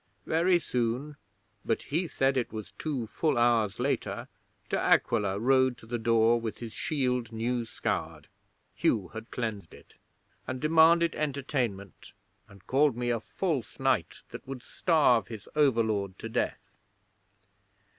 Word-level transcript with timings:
'Very 0.25 0.57
soon 0.57 1.15
but 1.63 1.83
he 1.83 2.07
said 2.07 2.35
it 2.35 2.51
was 2.51 2.71
two 2.79 3.05
full 3.05 3.37
hours 3.37 3.79
later 3.79 4.27
De 4.67 4.75
Aquila 4.75 5.39
rode 5.39 5.77
to 5.77 5.85
the 5.85 5.99
door, 5.99 6.41
with 6.41 6.57
his 6.57 6.73
shield 6.73 7.31
new 7.31 7.65
scoured 7.65 8.27
(Hugh 8.73 9.09
had 9.09 9.29
cleansed 9.29 9.75
it), 9.75 9.93
and 10.47 10.59
demanded 10.59 11.13
entertainment, 11.13 12.13
and 12.49 12.65
called 12.65 12.97
me 12.97 13.11
a 13.11 13.19
false 13.19 13.79
knight, 13.79 14.23
that 14.31 14.47
would 14.47 14.63
starve 14.63 15.27
his 15.27 15.47
overlord 15.55 16.17
to 16.17 16.29
death. 16.29 16.79